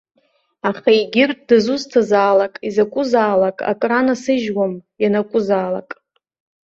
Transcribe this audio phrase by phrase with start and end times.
[0.69, 5.89] Аха егьырҭ, дызусҭазаалак, изакәызаалак акы ранасыжьуам, ианакәызаалак!